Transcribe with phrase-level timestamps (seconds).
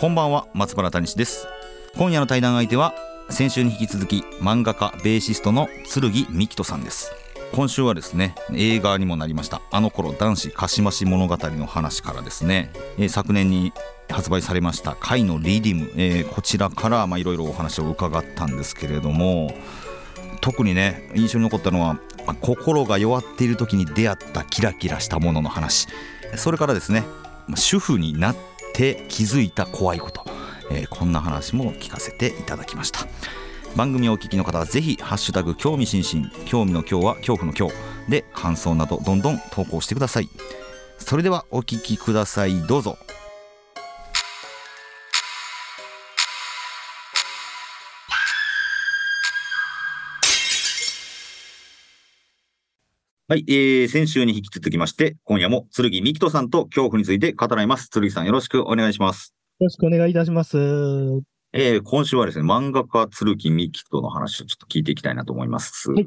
[0.00, 1.46] こんばんは松原谷です。
[1.94, 2.94] 今夜の対談相手は
[3.28, 7.12] 先週に引き続き漫画家ベーシストの剣美希人さんです。
[7.52, 13.74] 今週はですね映画にもなりましたあの頃男子かしまし物語の話からですね、えー、昨年に
[14.08, 19.54] 発売されました「貝のリディム」えー、こちらからいろいろお話を伺ったんですけれども
[20.40, 21.98] 特にね印象に残ったのは
[22.40, 25.88] 心が弱っている時に出会ったキラキラしたものの話。
[26.36, 27.04] それからですね
[27.54, 28.36] 主婦になっ
[28.72, 30.24] て気づいた怖いこと、
[30.70, 33.06] えー、こんな話も聞かせていただきました。
[33.76, 36.30] 番組をお聞きの方はぜひハッシュタグ興味津々。
[36.44, 37.74] 興味の今日は恐怖の今日。
[38.10, 40.28] で感想などどんどん投稿してください。
[40.98, 42.60] それではお聞きください。
[42.66, 42.98] どうぞ。
[53.30, 57.88] はい、えー、先週に引き続きまして、今夜も剣美希人さんと恐怖について語らいます。
[57.88, 59.36] 剣さん、よろしくお願いします。
[59.60, 60.58] よろしくお願いいたします。
[61.52, 65.92] えー、今週はですね、漫画家剣美希人の話をちょっと聞いていきたいなと思います。
[65.92, 66.06] はい、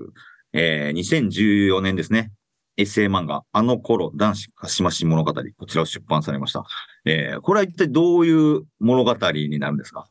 [0.52, 2.34] えー、2014年ですね、
[2.76, 6.66] エッセイ漫画、あの頃男子かしまし物語、こちらを出版されました。
[7.06, 10.10] えー、これは一体どういう物語になるんですか？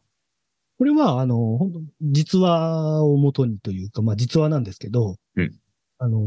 [0.78, 5.52] これは、あの、本当実話をもとにというか、まあ実話なんですけど、うん、
[5.98, 6.18] あの、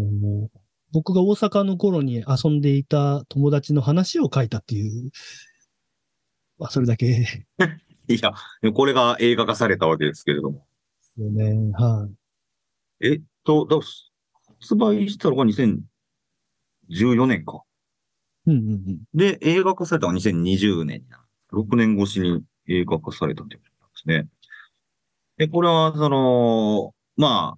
[0.95, 5.11] 僕が大阪の頃に遊んでいた友達の話を書いたっていう、
[6.57, 7.05] まあ、それだけ。
[8.07, 8.31] いや、
[8.71, 10.65] これが映画化されたわけですけれども。
[11.17, 12.07] よね、は
[13.01, 13.05] い。
[13.07, 13.75] えっと、だ
[14.61, 17.61] 発売したのが2014年か。
[18.45, 19.01] うんうんうん。
[19.13, 21.03] で、映画化されたのが2020年
[21.51, 24.29] 6年越しに映画化されたってことなんですね。
[25.35, 27.57] で、これは、その、ま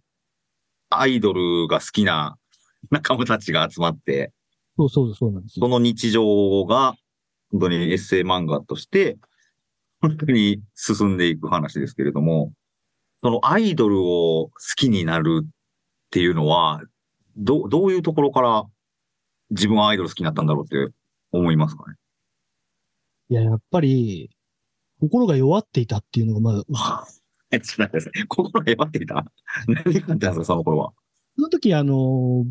[0.90, 2.40] あ、アイドルが好きな
[2.92, 4.32] 仲間たちが集まって、
[4.78, 6.96] そうそうそうなんですその日常が、
[7.52, 9.18] 本当にエッセイ漫画として、
[10.02, 12.54] 本当に進んでいく話ですけれども、
[13.22, 15.48] そのアイドルを好きになるっ
[16.12, 16.82] ていうのは、
[17.36, 18.64] ど、どういうところから
[19.50, 20.94] 自分はアイドル好きになったんだろうって
[21.32, 21.96] 思いますかね？
[23.30, 24.30] いや、やっぱり、
[25.00, 26.66] 心が弱っていたっていうのがまず、
[27.52, 28.28] え、ちょっと待ってください。
[28.28, 29.26] 心が弱っていた？
[29.68, 30.94] 何があったんですか、その頃は？
[31.36, 32.46] その時、あの、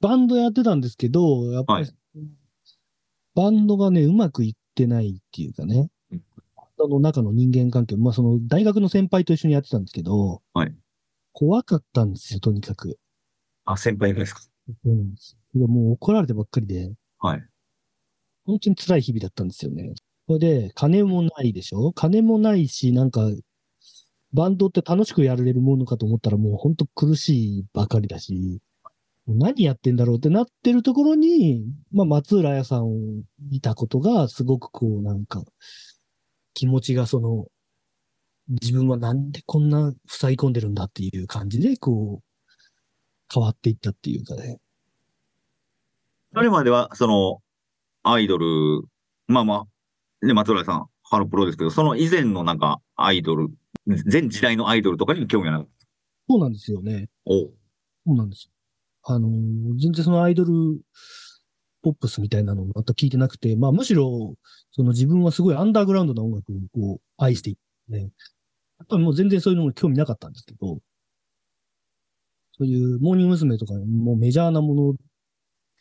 [0.00, 1.94] バンドやってたんですけど、やっぱり、はい、
[3.34, 6.22] バンドがね、うまくいってないっていうかね、うん、
[6.56, 10.74] バンドの中の人間関係、まあその大学の先輩と一緒にやってたんですけど、はい。
[11.32, 12.98] 怖かったんですよ、とにかく。
[13.64, 14.40] あ、先輩がですか？
[14.40, 14.50] そ
[14.84, 15.36] うなんです。
[15.54, 17.44] もう怒られてばっかりで、はい。
[18.44, 19.94] 本当に辛い日々だったんですよね。
[20.26, 21.92] それで、金もないでしょ？
[21.92, 23.22] 金もないし、なんか、
[24.32, 28.60] バンドって楽しくやれるものかと思ったらもう本当苦しいばかりだし、
[29.34, 35.42] 何やってんだろうってなってるところに、まあ、松浦彩さんを見たことが、すごくこう、なんか、
[36.54, 37.46] 気持ちがその、
[38.48, 42.24] 自分はなんでこんな塞ぎ込んでるんだっていう感じで、こう、
[43.32, 44.58] 変わっていったっていうかね。
[46.32, 47.42] それまでは、その、
[48.02, 48.46] アイドル、
[49.26, 49.66] まあま
[50.22, 53.48] あ、ね、松浦さん、ハロプロですけど、その以前のなんか、アイドル、
[53.86, 55.86] 全時代のアイドルとかに興味がなかった。
[56.30, 57.08] そうなんですよね。
[57.26, 57.52] おそ
[58.06, 58.57] うなんですよ。
[59.10, 59.32] あのー、
[59.80, 60.52] 全然そのアイドル
[61.82, 64.34] ポップスみたいなのをまた聞いてなくて、まあむしろ、
[64.70, 68.06] その自分はすごいアンダーグラウンドな音楽をこう愛していて、ね、や
[68.84, 70.78] っぱりもう全然そういうのも興味なかったんですけど、
[72.58, 73.56] そういうモーニング娘。
[73.56, 74.98] とかもうメジャーなもので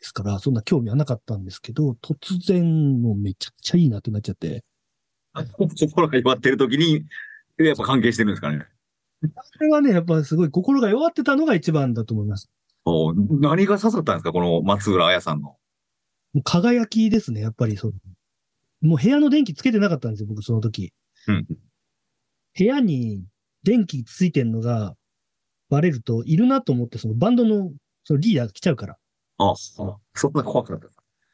[0.01, 4.63] すから、そんな興味はなかったんですけど、突然もうめちゃくちゃいいなってなっちゃって。
[5.77, 7.05] 心が弱ってる時に、
[7.57, 8.65] やっぱ関係してるんですかね。
[9.21, 12.49] それはね、やっぱすごい心が弱ってたのが一番だと思います。
[13.39, 14.31] 何が刺さったんですか？
[14.31, 15.55] この松浦彩さんの。
[16.43, 17.93] 輝きですね、やっぱりそう。
[18.81, 20.93] もう部屋の電気つけてなかったんですよ、僕その時。
[21.27, 21.47] うん。
[22.57, 23.23] 部屋に
[23.63, 24.95] 電気ついてんのが
[25.69, 27.71] バレると、いるなと思って、そのバンドの
[28.03, 28.97] そのリーダー来ちゃうから。
[29.37, 29.83] ああ、そ
[30.29, 30.87] んな怖くなった。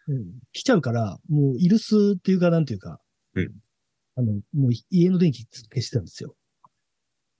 [0.07, 0.25] うん。
[0.51, 2.99] 来ちゃうから、もう、イルスっていうか、なんていうか、
[3.35, 3.51] うん。
[4.15, 6.35] あの、もう家の電気消してたんですよ。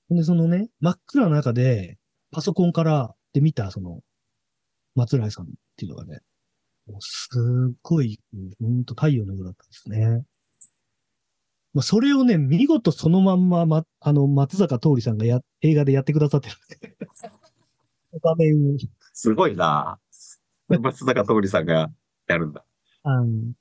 [0.10, 1.98] で、そのね、真っ暗な中で、
[2.32, 4.02] パソコンからで見た、その、
[4.96, 6.22] 松浦さんっていうのがね、
[6.88, 7.30] もうす
[7.72, 8.20] っごい、
[8.62, 10.24] ほんと太陽のようだったんですね。
[11.74, 16.56] まあ、それをね、見事そのまんま、ま、あの、松坂桃李さんがや、映画でやってくださってる。
[18.22, 18.78] 場面を。
[19.14, 20.00] すごいな。
[20.68, 21.92] 松坂桃李さんが
[22.28, 22.64] やるんだ。
[23.04, 23.54] あの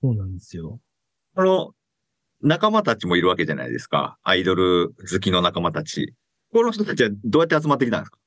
[0.00, 0.80] そうなんですよ。
[1.34, 1.74] この、
[2.40, 4.18] 仲間たちもいるわけじゃないですか。
[4.22, 6.14] アイドル好きの仲間たち。
[6.52, 8.18] この人たちはどうやって集まってきたんですか？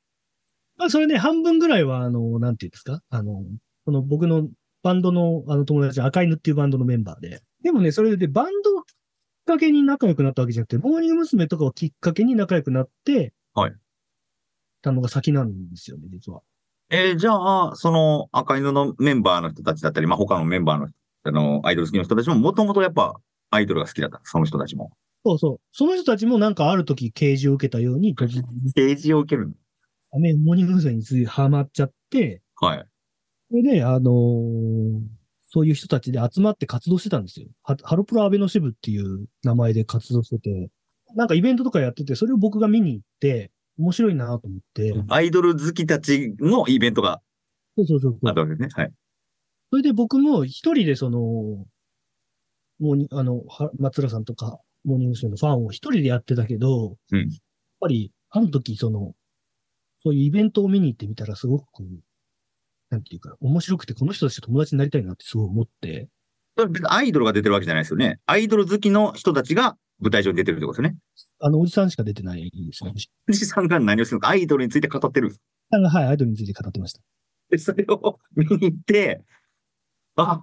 [0.78, 3.02] まあ、それね、半分ぐらいは、あの、なんていうんですか？
[3.10, 3.44] あの、
[3.86, 4.48] この僕の
[4.84, 7.42] バンドの、あの友達、赤犬っていうバンドのメンバーで。
[7.64, 8.96] でもね、それでバンドきっ
[9.46, 11.48] かけに仲良くなったわけじゃなくて、モーニング娘。
[11.48, 13.74] とかをきっかけに仲良くなって、はい。
[14.82, 16.42] たのが先なんですよね、実は。
[16.90, 20.88] えーじゃあ、その赤犬のメンバーの人たちだったり、まあ、他のメンバーの、
[21.24, 23.20] あの、アイドル好きの人たちも、もともとやっぱ、
[23.50, 24.22] アイドルが好きだった。
[24.24, 24.92] その人たちも。
[25.26, 25.60] そうそう。
[25.72, 28.44] その人たちもなんかある時啓示を受けたように、突然
[28.76, 29.52] ページを受ける
[30.20, 30.94] モーニング娘。
[30.96, 32.86] についてハマっちゃって、はい。
[33.50, 35.00] それで、あのー
[35.50, 37.48] そういう人たちで集まって活動してたんですよ。
[37.64, 40.70] はハロプロアベノ支部っていう名前で活動してて、
[41.16, 43.50] なんかイベントとかやってて、それを僕が見に行って、
[43.80, 47.22] 面白いなと思って、アイドル好きたちのイベントが
[47.78, 48.68] そうそうそうあったわけね。
[48.74, 48.92] はい。
[49.70, 51.66] それで僕も一人でその、も
[52.80, 55.30] うに、あの、は松浦さんとか、モーニング娘。
[55.30, 57.30] のファンを一人でやってたけど、うんやっ
[57.80, 59.14] ぱり、あの時、その、
[60.04, 61.88] そういうイベントを見に行ってみたら、すごくこう、
[62.90, 66.08] なんていうか、面白くて、この人たちと友達になりたいなってすごい思って、
[66.58, 68.20] それ別にアイドルが出てるわけじゃないですよね。
[68.26, 70.98] アイドル好きの人たちが舞台上に出てるってことですよね。
[71.40, 72.94] あの、おじさんしか出てないですね。
[73.28, 75.42] 西さんが何をするのか、アイドルについて語ってるんです。
[75.72, 77.02] さんが、はい、アイドルについて語ってました。
[77.50, 79.24] で、それを見に行って、
[80.16, 80.42] あ、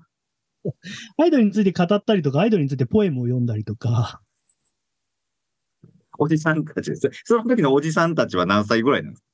[1.19, 4.21] アイドルについて語ったりとか、アイドルについてポエムを読んだりとか、
[6.19, 7.11] おじさんたちです。
[7.25, 9.25] その時のおじさんたちは何歳ぐらいなんです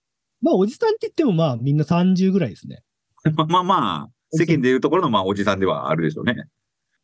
[0.43, 2.83] まあ、おじさんって言っても、まあ、みんな30ぐらいですね。
[3.23, 6.35] か まあまあまあ、世間でいうところのまあおじさんではあるでしょうね。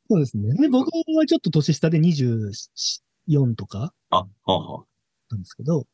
[0.09, 0.55] そうですね。
[0.55, 4.85] で、僕はちょっと年下で24とか、あ、はあ、はあ。
[5.31, 5.87] なんですけど、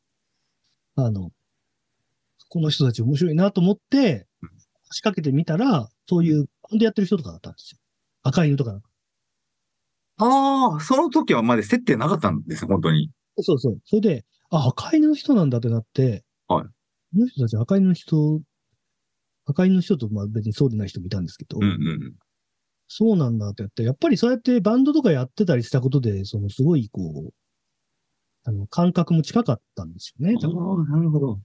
[0.97, 1.31] あの、
[2.49, 4.51] この人たち面白いなと思ってうん、
[4.91, 7.79] 仕掛けてみたら、そういうバンドやってる人とかだったんですよ。
[8.23, 8.81] 赤犬とか。
[10.19, 13.11] ああ、その時はまで接点なかったんですよ、本当に。
[13.39, 13.81] そうそう。
[13.87, 16.25] それで、あ、赤犬の人なんだってなって、はい
[17.13, 18.41] この人たち赤犬の人、
[19.47, 22.15] 赤犬の人と、まあ別にそうでない人もいたんですけど、うんうん。
[22.89, 27.33] そうなんだってやって、やっぱりそうやってバンドとかやってたりしたことで、そのすごいこう、
[28.45, 30.35] あの、感覚も近かったんですよね。
[30.43, 31.41] ああ、なるほど。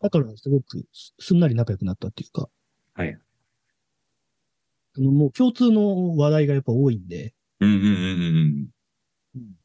[0.00, 2.48] だからすごくすすんなり仲良くなったっていうか。
[2.94, 3.18] はい。
[4.96, 8.68] あのもう共通の話題がやっぱ多いんで、うんうんうんうん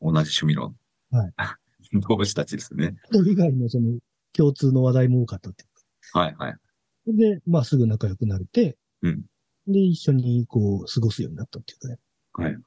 [0.02, 0.14] うん。
[0.14, 0.76] 同じ趣味の。
[1.12, 1.34] はい。
[2.08, 2.96] 同志たちですね。
[3.26, 4.00] 以外のその
[4.34, 6.52] 共通の話題も多かったっていうはいはい。
[6.52, 6.60] か。
[7.08, 9.24] で、まあすぐ仲良くなれて、うん
[9.66, 12.00] で、一緒にこう過ごすようになったっていうかね。
[12.34, 12.58] はい。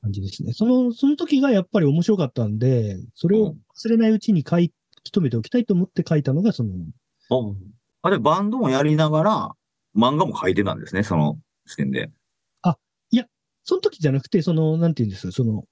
[0.00, 0.52] 感じですね。
[0.52, 4.72] その、その時がやっぱり面白かったんで、それを忘れないうちに書き
[5.10, 6.70] 留めておきたいと思って書いたのが、その、
[8.02, 9.50] あれ、バンドもやりながら、
[9.96, 12.12] 漫画も書いてたんですね、その時点で。
[13.68, 15.64] その時じゃなくて、その、なんて言うんですか、その、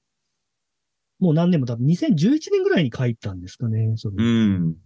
[1.19, 3.95] もう何年も多分2011年ぐらいに書いたんですかね。
[3.97, 4.77] その、ん。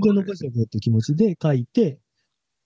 [0.00, 1.98] これで残しておこうっていう気持ちで書いて、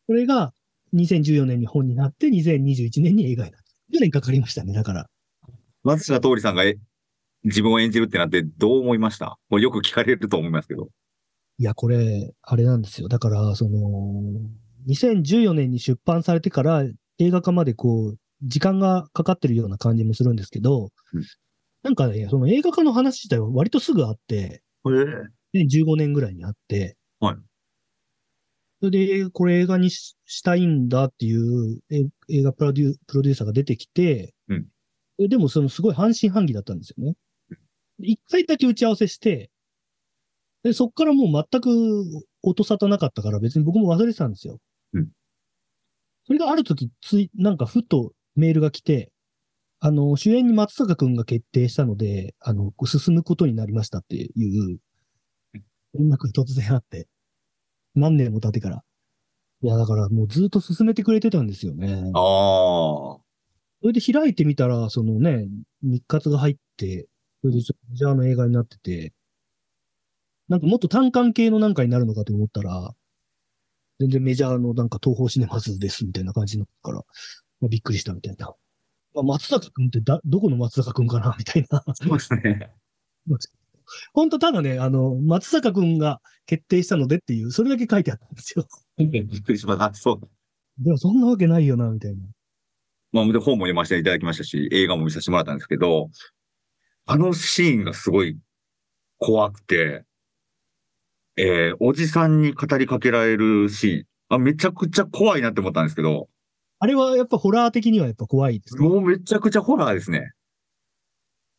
[0.06, 0.52] これが
[0.94, 3.96] 2014年に本になって、2021年に映画になった。
[3.96, 5.06] 10年かかりましたね、だから。
[5.84, 6.76] 松下通りさんがえ
[7.44, 9.36] 自分を演じるってなってどう思いました？
[9.50, 10.88] これよく聞かれると思いますけど。
[11.58, 13.08] いや、これ、あれなんですよ。
[13.08, 13.78] だから、その、
[14.88, 16.84] 2014年に出版されてから
[17.18, 21.22] 映画化までこう、時間がかかってるような感じもするんですけど、うん
[21.84, 24.62] なんかね、その映画化の話自体は割とすぐあって、へ
[25.54, 25.58] え。
[25.58, 27.36] 2015年ぐらいにあって、はい。
[28.80, 34.66] それで、これ映画にししたいんだっていうえ映画プロデュープロデューサーが出てきて、うん
[35.18, 37.14] ででもそのすごい半信半疑だったんですよね。
[38.00, 39.50] で一回だけ打ち合わせして、
[40.64, 42.04] で、そっからもう全く
[42.42, 44.58] 音沙汰なかったから別に僕も忘れてたんですよ。
[44.94, 45.08] うん
[46.24, 49.12] それがある時つい、なんかふとメールが来て、
[49.80, 54.78] あの、主演に松坂くんが決定したので、あの、進むことになりましたっていう、
[55.94, 57.08] 連絡が突然あって、
[57.94, 58.82] 何年も経ってから。
[59.62, 62.10] いや、だからもうずっと進めてくれてたんですよね。
[62.14, 63.22] ああ。
[63.82, 65.48] それで開いてみたら、そのね、
[65.82, 67.08] 日活が入って、
[67.42, 69.12] それでちょっとメジャーの映画になってて、
[70.48, 72.94] なんかもっと単館系のなんかになるのかと思ったら、
[74.00, 77.04] 全然メジャーのなんか東方シネマズですみたいな感じになったから、
[77.60, 78.52] まあ、びっくりしたみたいな。
[79.14, 81.84] まあ、松坂くんってだ、どこの松坂くんかなみたいな。
[81.94, 82.74] そうですね。
[84.12, 88.66] 本当ただね、あの、松坂くんが決定したのでっていう、それだけ書いてあったんですよ。
[88.98, 89.84] びっくりしました。
[89.86, 90.20] あそう。
[90.78, 92.18] でもそんなわけないよな、みたいな。
[93.12, 96.10] まあ、で本も読ませていただきましたし、映画も見させてもらったんですけど、
[97.06, 98.38] あのシーンがすごい
[99.18, 100.04] 怖くて、
[101.36, 104.04] えー、おじさんに語りかけられるシーン。
[104.28, 106.28] あ、めちゃくちゃ怖いなって思ったんですけど、
[106.78, 108.82] あれはやっぱホラー的にはやっぱ怖いですか？
[108.82, 110.32] もうめちゃくちゃホラーですね。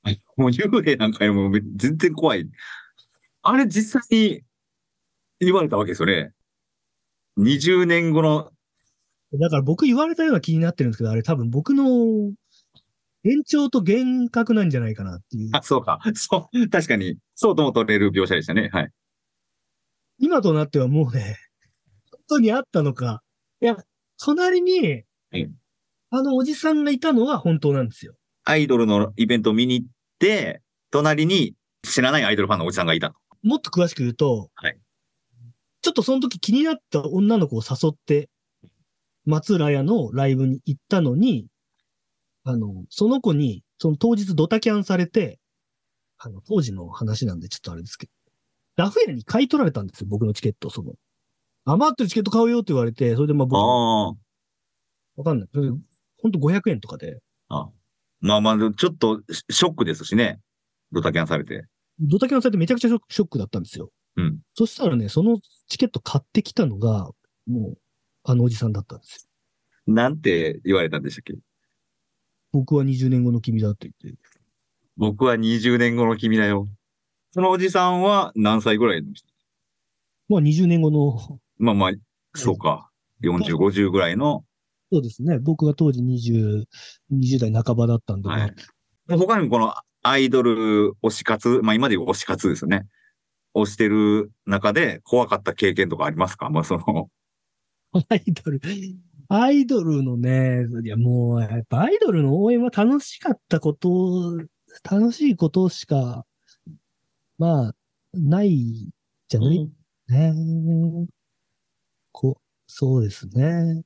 [0.37, 2.49] もう幽霊なんかよりもめ全然怖い。
[3.41, 4.41] あれ実際に
[5.39, 6.31] 言われたわけですよね。
[7.37, 8.51] 20年後の、
[9.33, 12.31] だから僕言われたような気になってるんですけど、あれ多分僕の
[13.23, 15.49] 延長と幻覚なんじゃないかなっていう。
[15.53, 15.99] あ、そうか。
[16.13, 18.69] そう、確かに、そうとも取れる描写でしたね。
[18.71, 18.91] はい。
[20.19, 21.37] 今となってはもうね、
[22.11, 23.23] 本当にあったのか。
[23.61, 23.77] いや、
[24.17, 25.55] 隣にうん、
[26.11, 28.13] あのおじさんがいたのは本当なんですよ。
[28.43, 29.87] アイドルのイベントを見に行っ
[30.23, 31.53] て、隣に
[31.83, 33.15] 知らないアイドルファンのおじさんがいたと。
[33.43, 34.77] もっと詳しく言うと、はい
[35.83, 38.29] ちょっとその時気になった女の子を誘って、
[39.25, 41.45] 松浦屋のライブに行ったのに、
[42.45, 45.39] あの、その子に、その当日ドタキャンされて、
[46.17, 48.11] あの、当時の話なんでちょっとあれですけど、
[48.77, 50.93] ラフ屋に買い取られたんですよ、僕のチケット、その。
[51.65, 54.15] 余ってるチケット買うよって言われて、それでまあ僕、わ
[55.19, 55.49] あかんない。
[55.53, 55.73] それで
[56.21, 57.69] ほんと500円とかで、あ。
[58.23, 60.39] まあまあ、ちょっとシショックですしね。
[60.93, 61.65] ドタキャンされて。
[61.99, 63.91] ドタキャンされてめちゃくちゃショックショックだったんですよ。
[64.15, 64.39] うん。
[64.53, 67.09] そしたらね、そのチケット買ってきたのが、
[67.45, 67.77] もう、
[68.23, 69.27] あのおじさんだったんです
[69.85, 69.93] よ。
[69.93, 71.33] なんて言われたんでしたっけ？
[72.53, 74.17] 僕は20年後の君だと言って。
[74.95, 76.69] 僕は20年後の君だよ。
[77.31, 79.27] そのおじさんは何歳ぐらいの人？
[80.29, 81.91] まあ20年後の、まあまあ、
[82.35, 82.89] そうか。
[83.21, 84.45] 40、50ぐらいの。
[84.93, 85.39] そうですね。
[85.39, 86.65] 僕が当時20、
[87.11, 88.53] 20代半ばだったんで、はい。
[89.09, 89.73] 他にもこの
[90.03, 92.85] アイドル推し活、まあ今で言う推し活ですよね。
[93.55, 96.49] 推してる中で怖かった経験とかありますか？
[96.49, 97.09] まあその、
[98.09, 98.61] アイドル、
[99.29, 104.37] アイドルのね、いやもう、やっぱアイドルの応援は楽しかったこと、
[104.89, 106.25] 楽しいことしか、
[107.37, 107.75] まあ、
[108.13, 108.89] ない
[109.27, 109.69] じゃない？
[110.09, 111.07] ね。
[112.13, 113.83] こそうですね。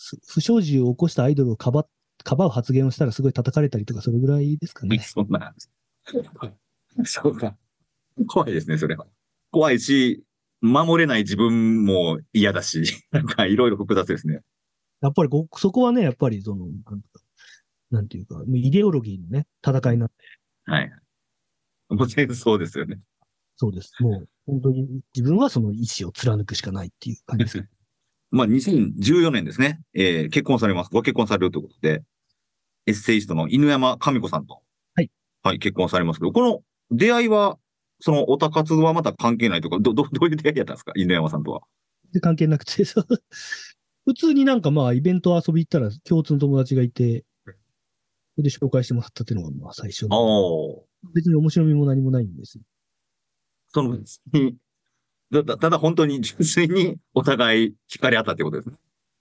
[0.00, 1.86] す不祥事を起こしたアイドルをかば、
[2.24, 4.98] かばう発言をしたらすごい叩かれたりとか、それぐらいですかね。
[5.04, 5.54] そんな。
[7.04, 7.56] そうか。
[8.26, 9.06] 怖いですね、それは。
[9.50, 10.24] 怖いし、
[10.60, 14.40] 守れない自分も嫌だし、 なんかいろいろ複雑ですね。
[15.02, 16.96] やっぱりこ、そこはね、やっぱりその、なんか
[17.90, 20.14] なんていうか、もうイデオロギーのね、戦いになって、
[20.64, 20.92] はい。
[21.88, 23.00] もう戦争ですよね。
[23.56, 23.92] そうです。
[24.00, 27.68] もう、本当に自分はその意思を貫くしかないっていう感じです。
[28.30, 30.90] まあ、2014年ですね、えー結婚されます。
[30.92, 32.02] ご結婚されるということで、
[32.86, 34.62] エッセイストの犬山神子さんと、
[34.94, 35.10] はい。
[35.42, 36.60] はい、結婚されますけど、この
[36.90, 37.58] 出会いは、
[38.00, 40.92] そのオタ活はまた関係ないとか、ど、 ど、どういう出会いやったんですか？
[40.96, 41.62] 犬山さんとは。
[42.12, 43.06] で、関係なくて、そ う
[44.06, 47.50] 普通になんかまあ、イベント遊び行ったら共通の友達がいて、そ
[48.38, 50.84] れで紹介してもらったっていうのがまあ最初ああの。。
[51.14, 52.58] 別に面白みも何もないんです。
[53.68, 54.58] その別に、た
[55.30, 58.76] だ、ただ本当に純粋にお互い惹かれ合ったってことですね。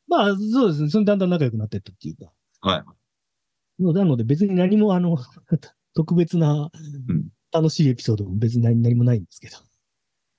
[0.07, 0.89] まあ、そうですね。
[0.89, 2.31] それでだんだん仲良くなっていったっていうか。
[2.61, 2.77] は
[3.79, 3.83] い。
[3.83, 5.17] のなので別に何もあの、
[5.95, 6.69] 特別な
[7.07, 9.57] うん楽しいエピソードも別に何何もないんですけど。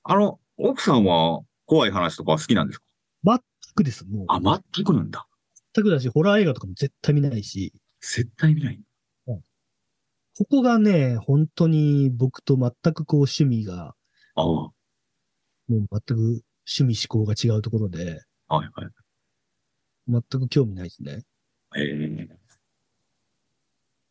[0.05, 2.85] あの、奥さんは怖い話とか好きなんですか？
[3.25, 3.41] 全
[3.75, 4.05] くです。
[4.07, 4.41] もう、あ、
[4.75, 5.27] 全くなんだ。
[5.75, 8.81] 全くだし、ホラー映画とかも絶対見ないし、絶対見ない。
[10.39, 13.95] ここがね、本当に僕と全くこう趣味が、
[14.37, 14.71] ああ。
[15.71, 18.89] もう全く趣味思考が違うところで、はいはい。
[20.09, 21.23] 全く興味ないですね。
[21.77, 22.41] ええ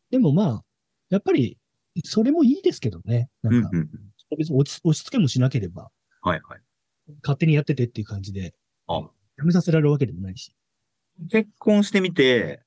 [0.10, 0.64] でもまあ、
[1.10, 1.58] やっぱり、
[2.06, 3.30] それもいいですけどね。
[3.44, 3.90] なんか、うんうん。
[4.38, 5.90] 別に押し押し付けもしなければ、
[6.22, 6.62] はいはい。
[7.24, 8.54] 勝手にやっててっていう感じで、
[8.88, 9.02] あ
[9.38, 10.56] やめさせられるわけでもないし。
[11.30, 12.62] 結婚してみて、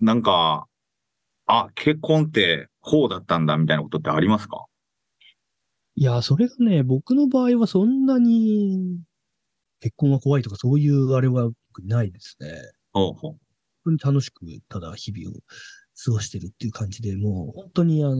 [0.00, 0.66] なんか、
[1.46, 4.64] あ、結婚ってこうだったんだみたいなことってありますか？
[5.96, 8.98] いや、それがね、僕の場合はそんなに、
[9.80, 11.50] 結婚は怖いとかそういうあれは
[11.84, 12.48] ないですね。
[12.92, 13.30] ほうほう。
[13.84, 15.40] 本当に楽しく、ただ日々を
[16.04, 18.16] 過ごしてるっていう感じで、もう本当にあの、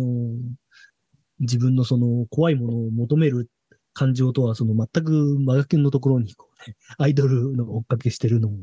[1.40, 3.50] 自分のその怖いものを求める
[3.92, 8.58] 感情とはその全く真逆のところにこうね、アイドルの追っかけしてるのも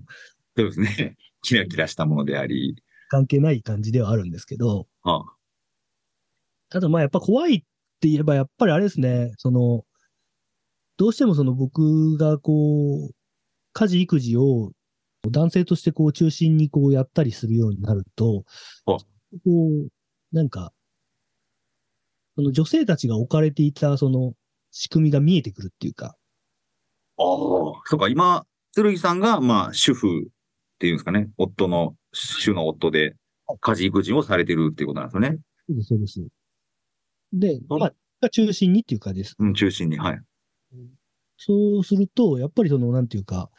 [0.56, 1.18] そうですね。
[1.42, 2.76] キラキラしたものであり。
[3.10, 5.24] 関係ない感じではあるんですけど、あ
[6.70, 7.66] ただまあやっぱ怖い
[8.02, 9.84] って言えばやっぱりあれですね、その、
[10.98, 13.16] どうしてもその僕がこう、
[13.74, 14.72] 家事育児を
[15.30, 18.44] 男性としてこう中心にこうやったりするようになると、
[18.88, 19.04] あこ
[19.46, 19.88] う、
[20.36, 20.74] なんか、
[22.36, 24.34] その女性たちが置かれていたその
[24.72, 26.16] 仕組みが見えてくるっていうか、
[27.18, 27.24] あ。
[27.86, 30.28] そうか、今、剣さんが、まあ、主婦っ
[30.80, 31.30] ていうんですかね。
[31.38, 33.16] 夫の、主の夫で、
[33.60, 35.38] 家事育児をされてるっていうことなんですよね。
[35.68, 36.41] そうです、そうです。
[37.34, 39.36] で、うんまあ、が中心にっていう感じです。
[39.40, 39.98] うん、中心に。
[39.98, 40.20] はい。
[41.38, 43.50] そうすると、やっぱりその、なんていうか、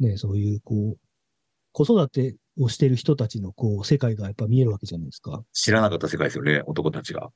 [0.00, 0.98] ね、そういう、こう、
[1.70, 5.44] 子育てをしてる人たちの、こう、世界がやっぱ見えるわけじゃないですか。
[5.52, 7.30] 知らなかった世界ですよね、男たちが。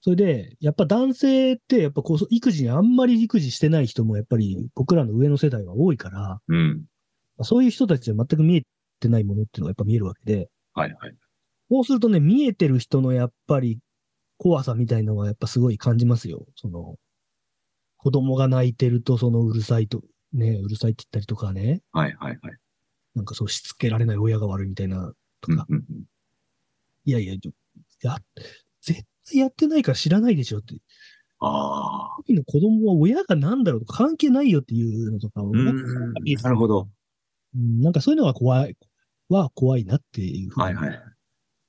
[0.00, 6.84] それで、やっぱ男性って、やっぱこう、育児にあんまり育児してない人も、やっぱり僕らの上の世代は多いから、うん。
[7.42, 8.62] そういう人たちは全く見え
[9.00, 11.14] てないものっていうのがやっぱ見えるわけで、はいはい。
[11.70, 13.78] そうするとね、見えてる人のやっぱり
[14.38, 16.46] 怖さみたいのはやっぱすごい感じますよ。
[16.56, 16.96] その、
[17.96, 20.02] 子供が泣いてるとそのうるさいと、
[20.32, 22.56] ね、うるさいって言ったりとかね、はいはいはい。
[23.14, 26.04] なんかそうしつけられない親が悪いみたいなとか、うんうんうん。
[27.04, 27.34] いやいや、
[28.02, 28.16] や、
[28.80, 30.76] 絶対やってないから知らないでしょって。
[31.40, 32.22] ああ。
[32.22, 35.64] 時の子供は親が何だろうとか関係ないよっていうのとかを、うん。
[35.64, 36.88] なるほど。
[37.56, 38.76] うんなんかそういうのが怖い、
[39.28, 41.02] は怖いなっていうふうにはいはい。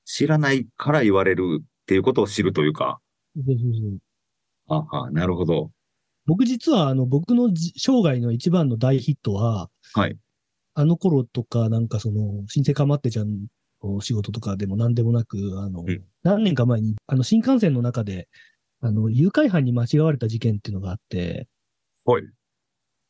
[0.05, 3.01] 知らないから言われるっていうことを知るというか。
[3.35, 5.71] そうそうそうああ、なるほど。
[6.27, 10.15] 僕実はあの僕のじ生涯の一番の大ヒットは、はい。
[10.75, 13.47] あの頃とかなんかその、新生かまってちゃん
[13.83, 18.27] の仕事とかでも何でもなく、あの、うん何年か前に、あの新幹線の中で、
[18.81, 21.47] あの、誘拐犯に間違われた事件っていうのがあって、
[22.05, 22.23] はい。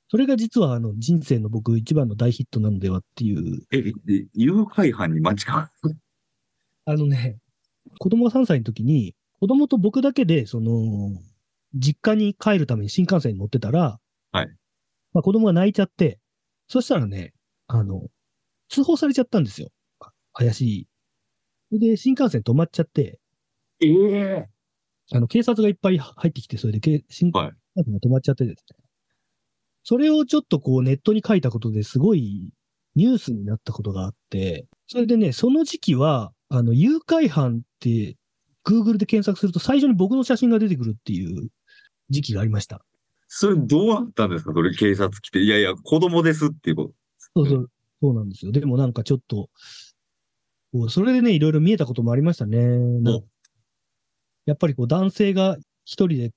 [0.07, 5.69] それが実はあの人生の僕一番の大ヒットなのではっていう、え、え誘拐犯に間違わ
[6.85, 7.39] あのね、
[7.97, 11.11] 子供が3歳の時に、子供と僕だけで、その、
[11.73, 13.99] 実家に帰るために新幹線に乗ってたら、
[14.31, 14.47] はい。
[15.13, 16.19] まあ子供が泣いちゃって、
[16.67, 17.33] そしたらね、
[17.67, 18.07] あの、
[18.69, 19.69] 通報されちゃったんですよ。
[19.99, 20.87] あ怪しい。
[21.69, 23.19] それで、新幹線止まっちゃって、
[23.81, 24.49] ええ
[25.11, 28.83] あの、警察がいっぱい入ってきて、それでけ、新はい幹線が止まっちゃってですね。
[29.83, 32.51] それをちょっとこうネットに書いたことですごい
[32.95, 38.17] ニュースになったことがあって、それでね、その時期は、あの、誘拐犯って、
[38.65, 41.49] Google で検索すると最初に僕の写真が出てくるっていう
[42.09, 42.83] 時期がありました。
[43.27, 44.53] それどうなったんですか？
[44.53, 45.39] それ警察来て。
[45.39, 46.93] いやいや、子供ですっていうこと。
[47.35, 47.71] そうそう、
[48.01, 48.51] そうなんですよ。
[48.51, 49.49] でもなんかちょっと、
[50.89, 52.59] それでね、いろいろ見えたこともありましたね。
[54.45, 56.31] やっぱりこう男性が一人で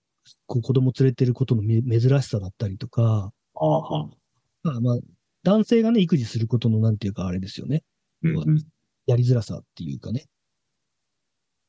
[0.46, 4.10] こう子供連れてることのめ珍しさだったりとか、ああ、は
[4.62, 4.98] まあまあ、
[5.42, 7.82] 男性がね、育児することのなんていうかあれですよね。
[8.22, 8.62] うんうん。
[9.06, 10.26] やりづらさっていうかね。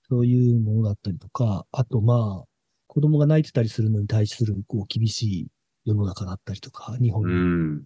[0.10, 2.48] そういうものだったりとか、あとまあ、
[2.88, 5.48] 子供が泣いてたりするのに対するこう厳しい
[5.86, 7.84] 世の中だったりとか、日本にうん。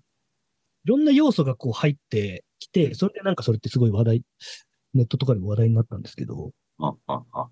[0.84, 4.24] いろんな要素がこう入ってきて、それでなんかそれってすごい話題、
[4.94, 7.48] ネットとかでも話題になったんですけど、あ、あ、あ。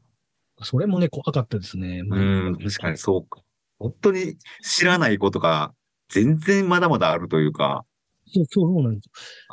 [0.61, 2.03] それもね、怖かったですね。
[2.03, 3.41] まあうん、確かにそうか。
[3.77, 5.73] 本当に知らないことが
[6.09, 7.85] 全然まだまだあるというか、
[8.27, 9.44] そう、そうそうなんです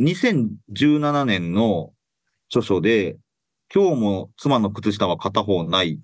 [0.00, 1.92] 2017年の
[2.48, 3.16] 著書で、
[3.74, 6.00] 今日も妻の靴下は片方ない、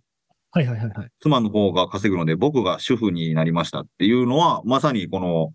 [0.51, 1.09] はいはいはいはい。
[1.21, 5.53] 妻の方が稼ぐので僕が主婦になりましたっていうのは、まさにこの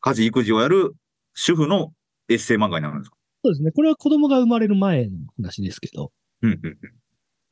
[0.00, 0.94] 家事育児をやる
[1.34, 1.92] 主婦の
[2.28, 3.16] エッセイ漫画になるんですか？
[3.44, 3.72] そうですね。
[3.72, 6.78] これは子供が生まれる前の話ですけど、うんうんうん。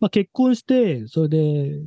[0.00, 1.80] まあ結婚して、それで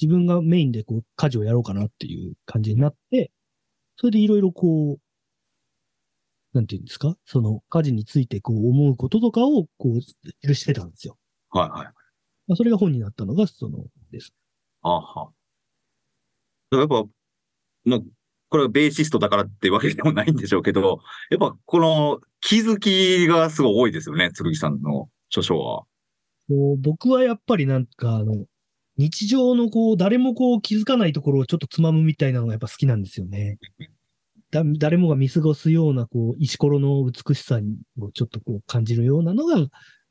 [0.00, 3.30] 自分がメインでこう家事をやろうかなっていう感じになって、
[3.96, 4.98] それでいろいろこう、
[6.52, 7.16] なんていうんですか？
[7.24, 10.00] その家事についてこう思うこととかをこう
[10.46, 11.16] 記してたんですよ。
[11.50, 11.86] はいはい。
[12.48, 14.32] まあ、それが本になったのがそのです。
[14.82, 15.30] あは。
[16.72, 17.04] やっぱ、
[17.84, 18.00] まあ、
[18.48, 25.84] これはベーシストだからってわけでもないんでしょうけど、やっぱこの気づきがすごい多いですよね、剣さんの著書は。
[26.48, 28.46] こう僕はやっぱりなんかあの、
[28.98, 33.58] 日常のこう、誰もこう気づかないところをちょっとつまむみたいなのがやっぱ好きなんですよね。
[34.52, 37.58] だ誰もが見過ごすようなこう、石ころの美しさ
[37.98, 39.56] をちょっとこう感じるようなのが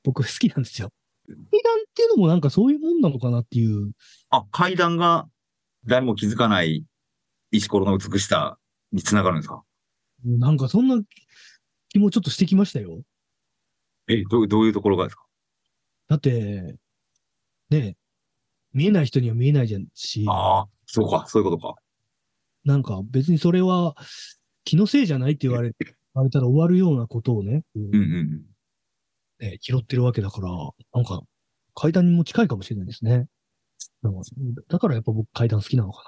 [0.03, 0.89] 僕好きなんですよ。
[1.27, 3.91] 階段っていうのもなんかそういうもんなのかなっていう。
[4.31, 5.29] あ、階段が
[5.85, 6.83] 誰も気づかない
[7.51, 8.57] 石ころの美しさ
[8.91, 9.63] につながるんですか？
[10.25, 10.99] なんかそんな
[11.89, 13.01] 気もちょっとしてきましたよ。
[14.07, 15.23] え、どうどういうところがですか？
[16.07, 16.75] だって、
[17.69, 17.95] ね、
[18.73, 21.75] 見えない人には見えないじゃんし、ああ、そうか、そういうことか。
[22.65, 23.95] なんか別にそれは
[24.63, 28.41] 気のせいじゃないって言われ言われたら終わるようなことをね、こううんうんうん。
[29.39, 30.49] ね拾ってるわけだから、
[30.93, 31.21] なんか
[31.73, 33.27] 階段にも近いかもしれないですね。
[34.69, 36.03] だからやっぱ僕階段好きなのか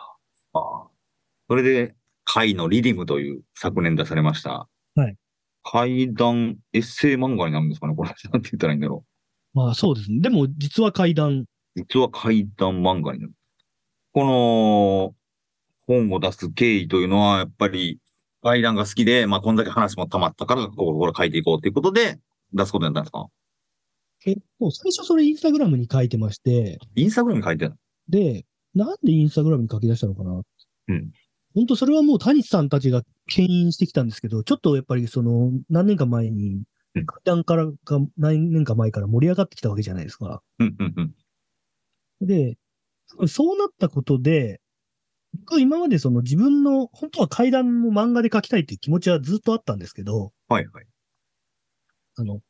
[0.53, 0.87] ああ。
[1.49, 4.67] それで、貝のリディムという昨年出されました。
[4.95, 5.15] はい。
[5.63, 9.05] 階段エッセイ漫画になるんですかねこれ、なんて言ったらいいんだろ
[9.55, 9.63] な。
[9.63, 10.19] まあそうですね。
[10.19, 11.45] でも実は階段、う。
[11.75, 13.33] 実は階段漫画になる。
[14.13, 15.15] この
[15.87, 17.99] 本を出す経緯というのは、やっぱり
[18.41, 22.19] 階段が好きで、まあこんだけ話も溜まったから、ここ書いていこうということで
[22.53, 23.27] 出すことになったんですか？
[24.25, 27.75] えっと、最初それインスタグラムに書いてまして、インスタグラムに書いてある
[28.09, 30.41] で、なんでインスタグラムに書き出したのかな？
[30.89, 31.11] うん。
[31.55, 36.63] 本当それはもう谷さんたちが牽引してきたんですけど、ちょっとやっぱりその、何年か前に
[36.95, 37.73] うん、階段からが、
[38.17, 40.43] 何年か前から盛り上がってきたわけじゃないですか。
[40.59, 41.01] うんうんう
[42.21, 42.27] ん。
[42.27, 42.55] で、
[43.27, 44.61] そうなったことで、
[45.35, 50.85] 僕は今までその自分の、本当は階段も漫画で描きたいっていう気持ちはずっとあったんですけど、はいはい。
[52.17, 52.41] あの、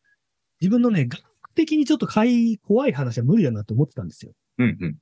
[0.59, 1.23] 自分のね、学
[1.55, 4.33] 的にちょっとかい怖い話は無理だなと思ってたんですよ。
[4.57, 4.97] うんうん。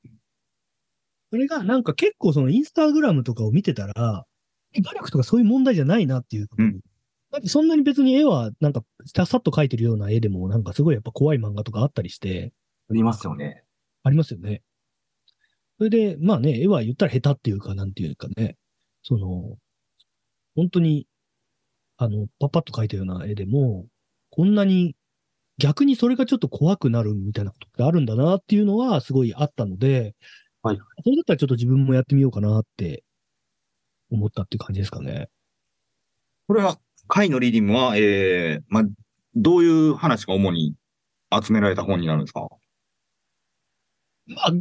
[1.31, 4.25] それがなんか結構そのインスタグラムとかを見てたら、
[4.73, 6.69] 画力とかそういう問題じゃないなっていうことに。
[6.69, 6.81] うん
[7.31, 12.51] だってそんなに別に絵はなんかささっと描いてるような絵でもなんかすごいやっぱ怖い漫画とかあったりして、
[12.89, 13.63] ありますよね。
[14.03, 14.61] ありますよね。
[15.81, 18.55] それで、まあね、絵は言ったら下手っていうか、なんていうかね、
[19.01, 19.57] その、
[20.55, 21.07] 本当に、
[21.97, 23.87] あの、パッパッと描いたような絵でも、
[24.29, 24.95] こんなに、
[25.57, 30.13] 逆にそれがちょっと怖くなるみたいなことってあるんだなっていうのはすごいあったので、
[30.61, 30.79] はい。
[31.03, 33.03] それだったらちょっと自分もやってみようかなって
[34.11, 35.29] 思ったっていう感じですかね。
[36.47, 38.83] これは、回のリーディングは、えー、まあ、
[39.33, 40.75] どういう話が主に
[41.43, 42.47] 集められた本になるんですか？
[44.35, 44.51] まあ、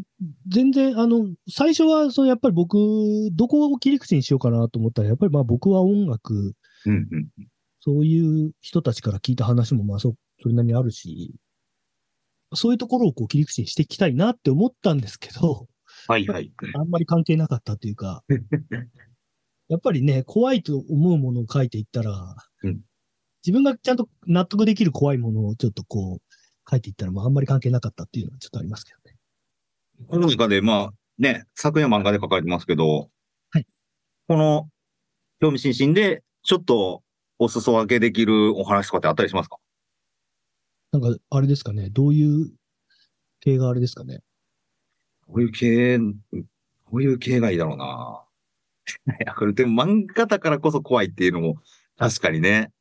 [0.48, 2.76] 全然、あの、最初は、そのやっぱり僕、
[3.33, 6.54] どこを切り口にしようかなと思ったら、やっぱりまあ僕は音楽、
[6.87, 7.28] うんうん。
[7.80, 11.35] そういう人たちから聞いた話もまあそ、それなりにあるし、
[12.54, 15.68] そういうところをこう切り口にしていきたいなって思ったんですけど、
[16.09, 16.52] はいはい。
[16.74, 18.24] あんまり関係なかったというか、
[19.68, 22.80] やっぱりね、怖いと思うものを書いていったら、うん
[23.44, 29.00] 自分がちゃんと納得できる怖いものをちょっとこう書いていったら、まああんまり関係なかったっていうのはちょっとありますけどね。
[30.09, 33.11] この中で、まあ、ね、作品は漫画で書かれてますけど、
[33.51, 33.67] はい。
[34.29, 34.69] この、
[35.41, 37.03] 興味津々で、ちょっと、
[37.39, 39.57] お裾分けできるお話とかってあったりしますか？
[40.93, 42.53] なんか、あれですかね、どういう
[43.41, 44.21] 系があれですかね。
[45.27, 45.99] こういう系、
[46.85, 48.25] こういう系がいいだろうな。
[49.21, 51.57] いや、これでも漫画だからこそ怖いっていうのも、
[51.97, 52.73] 確かにね。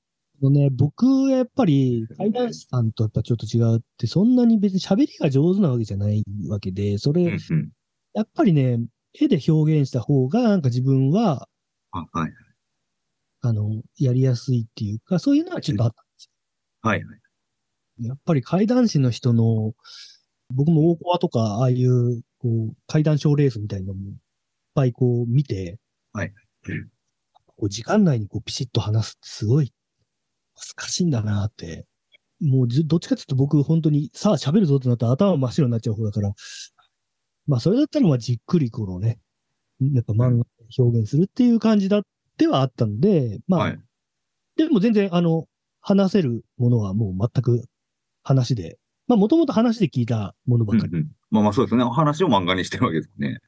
[0.50, 7.70] ね、僕、やっぱり、怪談師さんとやっぱちょっと違うって、そんなに別に喋りが上手なわけじゃないわけで、それ、うんうん。
[8.14, 8.80] やっぱりね、
[9.20, 11.50] 絵で表現した方が、なんか自分は、
[11.92, 12.32] あはい。
[13.42, 16.30] あの、やりやすいっていうか、そういうのはちょっとあったんです
[16.82, 17.20] はいはい。
[18.02, 18.08] よ。
[18.10, 19.74] やっぱり怪談師の人の、
[20.54, 24.16] 僕も大コアとか、ああいう、こう、怪談賞レースみたいなのも、いっ
[24.74, 25.80] ぱいこう見て、
[26.14, 26.34] はい。
[27.60, 29.74] こう時間内にこうピシッと話すってすごい
[30.78, 31.86] 難しいんだなって。
[32.42, 36.32] もうずどっちかっていうと僕本当にさあ喋るぞってなったら頭真っ白になっちゃう方だから、
[37.48, 39.20] まあそれだったらまあじっくりこのね、
[39.82, 40.44] やっぱ漫画で
[40.78, 42.02] 表現するっていう感じだっ
[42.38, 43.80] てはあったんで、まあ、はい。
[44.56, 45.48] でも全然あの、
[45.82, 47.66] 話せるものはもう全く
[48.24, 50.92] 話で、まあもともと話で聞いたものばっかり。
[50.92, 51.84] うんうん、まあまあそうですね。
[51.84, 53.40] お話を漫画にしてるわけですね。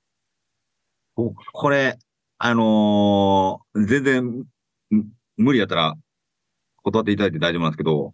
[1.16, 1.98] ここれ、
[2.38, 4.46] あのー全然、ん
[5.38, 5.96] 無理やったら
[6.84, 8.14] 断っていただいて大丈夫なんですけど、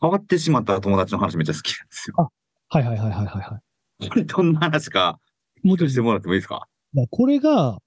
[0.00, 2.30] 変わってしまった友達の話めっちゃ好きなんですよ。
[2.68, 3.60] はいはいはいはいはいは
[4.00, 4.08] い。
[4.08, 5.18] これどんな話か、
[5.62, 6.66] もうちょっとしてもらってもいいですか？
[6.92, 7.78] まあこれが、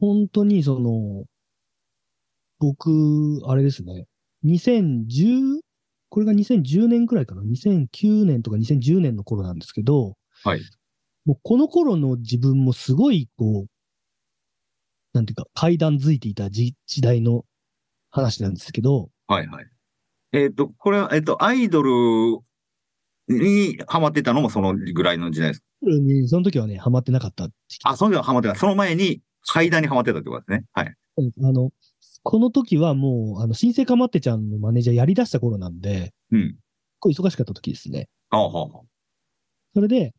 [0.00, 1.24] 本当にその、
[2.58, 4.06] 僕、あれですね、
[4.44, 5.60] 2010、
[6.08, 10.60] これが2010年くらいかな、2009年とか2010年の頃なんですけど、はい。
[11.24, 13.70] もうこの頃の自分もすごい、こう、
[15.12, 17.44] なんていうか、階段づいていた時時代の
[18.14, 19.66] 話なんですけど、はいはい。
[20.32, 21.90] えっ、と、これは、えっ、と、アイドル
[23.28, 25.64] にハマってたのもそのぐらいの時代です。
[25.82, 27.48] にその時はね、ハマってなかった
[27.82, 28.54] あ、その時はハマってた。
[28.54, 30.64] その前に階段にハマってたってことですね。
[30.72, 30.94] はい。
[31.42, 31.70] あの、
[32.22, 36.56] この時はもう、あの、新生かまってちゃんのマネージャーやり出した頃なんで、うん。
[37.00, 38.08] こう忙しかった時ですね。
[38.30, 38.86] ああ、はあ、はあ。
[39.74, 40.14] それで、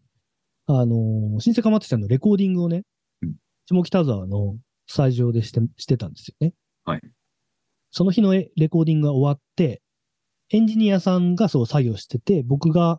[0.67, 2.83] あのー新生かまってちゃんのレコーディングをね、
[3.21, 3.35] うん
[3.67, 6.53] 下北沢のスタジオでして、してたんですよね。
[6.85, 7.01] はい。
[7.95, 9.81] その日のえレコーディングが終わって、
[10.49, 12.97] エンジニアさんがそう作業してて、僕が、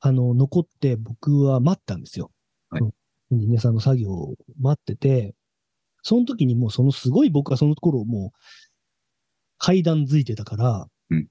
[0.00, 2.32] あの、残って僕は待ったんですよ。
[2.70, 2.82] はい
[3.30, 5.36] エンジニアさんの作業を待ってて、
[6.02, 8.38] その時にもうそのすごい僕はその頃もう
[9.58, 11.28] 階段づいてたから、うん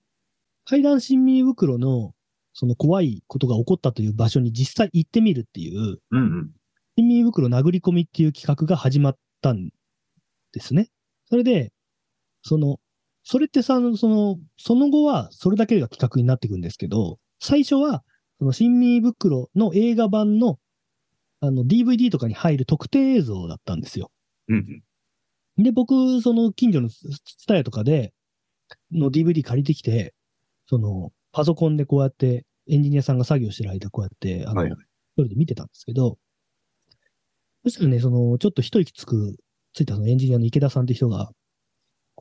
[0.65, 2.13] 階段新耳袋の
[2.53, 6.49] その怖いことが起こったという場所に実際行ってみるっていう、うんうん。
[6.95, 9.69] 新耳袋殴り込みっていう企画が始まったん
[10.53, 10.89] ですね。
[11.25, 11.72] それで、
[12.43, 12.79] その、
[13.23, 18.03] それってさ、その、その後はそれだけが企画になっていくんですけど、最初は、
[18.39, 20.59] その新耳袋の映画版の、
[21.39, 24.11] あの、DVD とかに入る特典映像だったんですよ。
[24.49, 24.83] うん
[25.57, 25.63] うん。
[25.63, 27.09] で、僕、その近所のツ
[27.47, 28.13] タヤとかで、
[28.91, 30.13] の DVD 借りてきて、
[30.65, 34.79] その、パソコンでこうやって、エンジニアさんが作業してる間、こうやって、あの、はいはい
[35.15, 36.17] 一人で見てたんですけど、
[37.63, 39.37] そしたらね、その、ちょっと一息つく、
[39.73, 41.31] ついたそのエンジニアの池田さんって人が、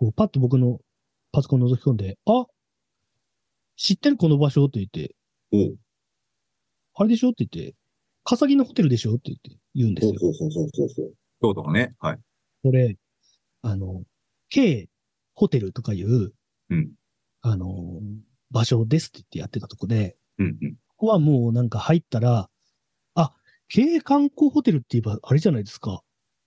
[0.02, 0.80] こう、パッと僕の
[1.30, 2.46] パソコン覗き込んで、あ
[3.76, 5.14] 知ってるこの場所って言って、
[5.52, 5.76] おう
[6.94, 7.76] あれでしょって言って、
[8.24, 10.14] 笠木のホテルでしょって言って言うんですよ。
[10.20, 11.14] ほうほうほうほうほうほう。
[11.40, 11.94] 京都のね。
[12.00, 12.18] はい。
[12.64, 12.96] これ、
[13.62, 14.02] あの、
[14.48, 14.88] K
[15.34, 16.32] ホテルとかいう、
[16.70, 16.90] うん。
[17.42, 18.00] あの、
[18.50, 20.74] 場所ですって言ってやってたとこで、うんうん。
[20.88, 22.50] ここはもうなんか入ったら、
[23.14, 23.32] あ、
[23.68, 26.02] K 観光ホテルって言えばあれじゃないですか。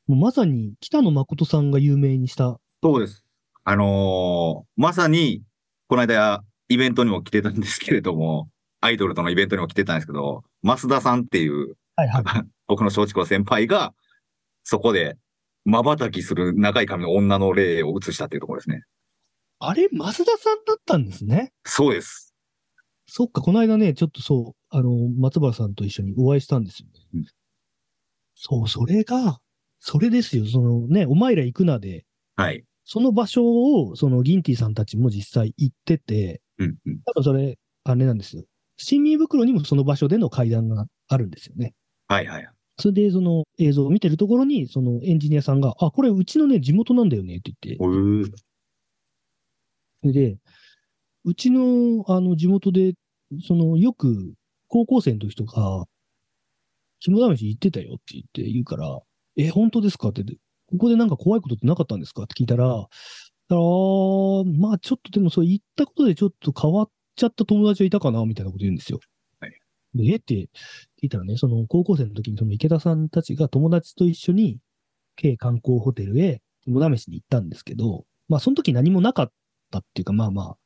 [0.07, 3.24] もうまさに北野誠さんが有名にした、そうです。
[3.67, 5.41] あのーまさに、
[5.87, 8.47] この間、イベントにも来てたんですけれども、
[8.79, 12.23] アイドルとのイベントにも来てたんですけど、増田さんっていう、はいはい。
[12.67, 13.93] 僕の松竹の先輩が、
[14.63, 15.17] そこで、
[15.65, 18.83] 瞬きする長い髪の女の霊を映したっていうところですね。
[19.57, 21.51] あれ、増田さんだったんですね？
[21.65, 22.35] そうです。
[23.07, 26.93] そっか、この間ね、ちょっとそう、あの、松原さんと一緒にお会いしたんですよね。
[27.15, 27.25] うん
[28.37, 29.39] そう、それが、
[29.79, 30.45] それですよ。
[30.45, 32.65] そのね、お前ら行くなで、はい。
[32.85, 36.99] その場所を、そのギンティさんたちも実際行ってて、うんうん。
[37.05, 38.43] 多分それ、あれなんですよ。
[38.77, 41.73] 新民袋にもその場所での会談があるんですよね。
[42.07, 42.47] はいはい。
[42.77, 47.81] それで、その映像を見てるところに、そのエンジニアさんが、あ、これうちのね、地元なんだよねって言って、
[50.01, 50.37] それで、
[51.25, 52.93] うちの、あの、地元で、
[53.47, 54.33] その、よく、
[54.67, 55.85] 高校生の時とか、
[56.99, 58.99] 肝試し行ってたよって言って言うから、
[59.37, 60.23] え、本当ですかって、
[60.77, 62.23] ここでなんか怖いことってなかったんですか？
[62.23, 68.99] って聞いたら、あーまあちょっとでもそう言ったことでちょっと変わっちゃった友達はいたかなみたいなこと言うんですよ。
[69.39, 69.51] はい
[69.95, 70.15] で、え？
[70.17, 70.47] って聞
[71.03, 74.57] いたらね、その高校生の時にその池田さんたちが友達と一緒に、
[75.15, 79.31] K 観光ホテルへ肝試しに行ったんですけど、まあその時何もなかっ
[79.71, 80.57] たっていうか、まあまあ、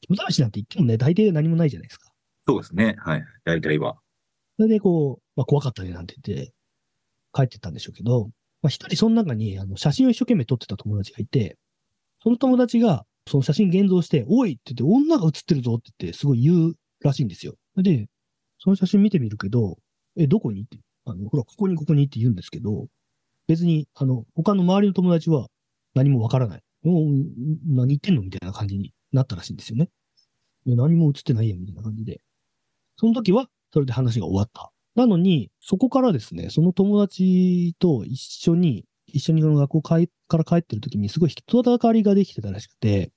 [0.00, 2.10] 肝試しなんて言ってもね、大体何もないじゃないですか。
[2.46, 2.96] そうですね。
[2.98, 3.24] はい。
[3.44, 3.98] 大体は。
[4.56, 6.52] それでこう、まあ怖かったねなんて言って
[7.34, 8.30] 帰ってったんでしょうけど、
[8.62, 11.56] まあ一人その中にあの写真を一生懸命撮ってた友達がいて、
[12.22, 17.54] その友達がその写真現像して、おいって言って女が写ってるぞって言ってすごい言うらしいんですよ。
[17.76, 18.08] で、
[18.58, 19.76] その写真見てみるけど、
[20.16, 20.62] え、どこに？
[20.62, 22.86] って、あの、ほら、ここにここにって言うんですけど、
[23.46, 25.46] 別に、あの、他の周りの友達は
[25.94, 26.62] 何もわからない。
[26.82, 27.04] もう、
[27.66, 28.22] 何言ってんの？
[28.22, 29.90] みたいな感じになったらしいんですよね。
[30.66, 32.20] 何も映ってないやん、みたいな感じで。
[32.96, 34.72] その時は、それで話が終わった。
[34.98, 43.12] なのに、そこからですね、その友達と一緒に、一緒に学校から帰ってる時に、すごい人だかりができてたらしくて、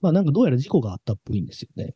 [0.00, 1.94] まあなんかどうやら事故があったっぽいんですよね。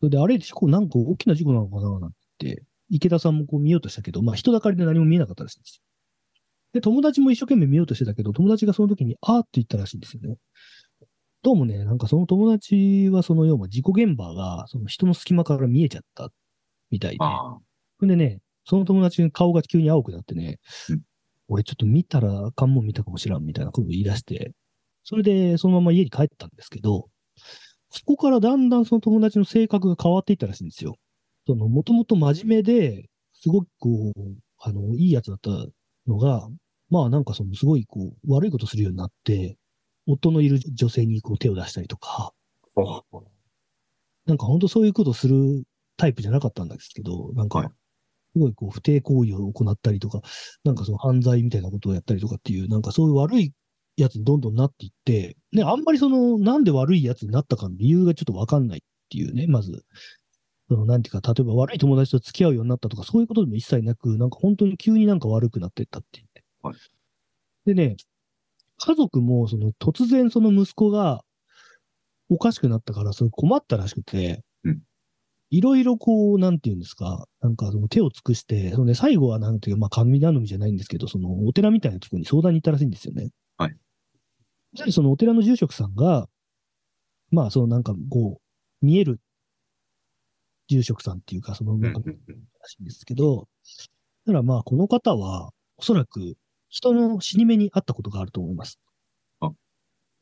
[0.00, 5.82] それで、あれ、事故、なんか大きな事故なのかななんて、池田さんもこう見ようとしたけど、まあ人だかりで何も見えなかったらしいんですよ。
[6.72, 10.36] で、友達も一生懸命見ようとしてたけど、友達がその時に、あーって言ったらしいんですよね。
[11.44, 16.32] どうもね、なんかその友達はその要は事故現場が、その人の隙間から見えちゃった
[16.90, 17.58] みたいで、あ
[17.98, 20.58] ほんでね、その友達の顔が急に青くなってね、
[20.90, 21.00] うん。
[21.48, 24.52] 俺ちょっと見たらあかんもん見たかもしらんみたいなことを言い出して、
[25.04, 27.08] それでそのまま家に帰ったんですけど、
[27.90, 30.96] そこからだんだんその友達の性格が変わっていったらしいんですよ。
[31.46, 34.20] その、もともと真面目で、すごくこう、
[34.58, 35.50] あの、いいやつだった
[36.08, 36.48] のが、
[36.90, 39.56] まあなんかその、すごいこう、悪いことするようになって、
[40.06, 42.32] 夫のいる女性にこう手を出したりとか、
[44.26, 45.62] なんか本当そういうことする
[45.96, 47.68] タイプじゃなかったんですけど、なんはい。
[47.68, 47.72] か、
[48.34, 50.20] すごいこう不貞行為を行ったりとか、
[50.64, 53.52] なんかその犯罪みたいなことをやったりとかっていう、なんかそういう悪い
[53.96, 59.84] やつにどんどんなっていって、ね、あんまりその、なんで悪いやつになったかの理由がちょっとわかんないっていうね、まず、
[60.68, 66.44] その、なんていうか、例えば悪い友達と付き合うようになったとか、そういうことでも一切なく、なんか本当に急になんか悪くなっていったっていうね。
[66.62, 66.76] はい。
[67.64, 67.96] でね、
[68.78, 71.22] 家族もその突然その息子が
[72.28, 74.42] おかしくなったから、それ困ったらしくて、うん
[75.50, 83.30] いろいろこう、なんていうんですか、なんかその手を尽くして、そのね、最後はなんていうか、まあ、神頼みじゃないんですけど、そのお寺みたいなところに相談に行ったらしいんですよね。
[83.56, 83.76] はい。
[84.72, 86.28] そしたらそのお寺の住職さんが、
[87.30, 89.20] まあ、そのなんかこう、見える
[90.68, 92.14] 住職さんっていうか、そのなんか、ら
[92.68, 93.48] しいんですけど、
[94.26, 96.36] だからまあ、この方は、おそらく
[96.68, 98.80] 人の死に目にあったことがあると思います。
[99.40, 99.50] あ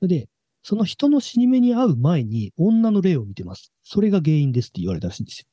[0.03, 0.29] で、
[0.65, 3.71] その人の死に目に会う前に女の霊を見てます。
[3.83, 5.47] それが原因ですって言われたらしいんですよ。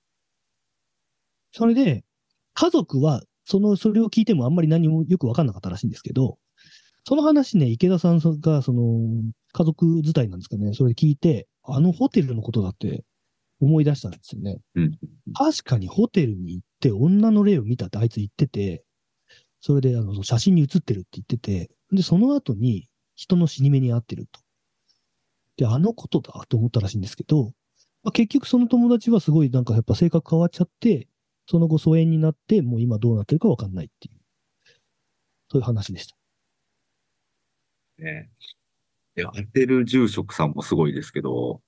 [1.51, 2.05] それで、
[2.53, 6.37] 家族は、その、それを聞いてもあんまり何もよくわかんなかったらしいんですけど、
[7.05, 9.21] その話ね、池田さんが、その、
[9.51, 13.03] 家族伝いなんですかね、それ聞いて、あのホテルのことだって
[13.59, 14.59] 思い出したんですよね。
[14.75, 14.97] うん。
[15.35, 18.83] 確かにホテルに行って女の霊を見たってあいつ言ってて、
[19.59, 24.40] それであの写真に写ってるって言ってて、で、その後に人の死に目に遭ってると。
[25.61, 27.53] で、あのことだと思ったらしいんですけど、
[28.01, 31.07] まあ、結局その友達はすごいなんかやっぱ性格変わっちゃって、
[31.45, 34.15] その後疎遠になって、もう今どうなってるかわかんないっていう、
[35.51, 36.15] そういう話でした。
[38.03, 38.31] ね。
[39.15, 41.61] いや、当てる住職さんもすごいですけど、